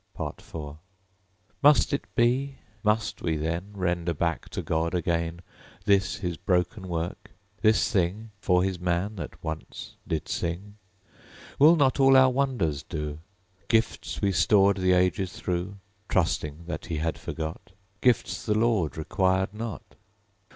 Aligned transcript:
_IV 0.73 0.77
Must 1.61 1.93
it 1.93 2.05
be? 2.15 2.57
Must 2.81 3.21
we 3.21 3.35
then 3.35 3.65
Render 3.73 4.11
back 4.15 4.49
to 4.49 4.63
God 4.63 4.95
again 4.95 5.41
This 5.85 6.15
His 6.15 6.37
broken 6.37 6.87
work, 6.87 7.29
this 7.61 7.91
thing, 7.91 8.31
For 8.39 8.63
His 8.63 8.79
man 8.79 9.15
that 9.17 9.43
once 9.43 9.97
did 10.07 10.27
sing? 10.27 10.77
Will 11.59 11.75
not 11.75 11.99
all 11.99 12.17
our 12.17 12.31
wonders 12.31 12.81
do? 12.81 13.19
Gifts 13.67 14.19
we 14.23 14.31
stored 14.31 14.77
the 14.77 14.93
ages 14.93 15.33
through, 15.33 15.77
(Trusting 16.09 16.65
that 16.65 16.87
He 16.87 16.97
had 16.97 17.19
forgot) 17.19 17.71
Gifts 18.01 18.43
the 18.43 18.55
Lord 18.57 18.93
requirèd 18.93 19.53
not? 19.53 19.83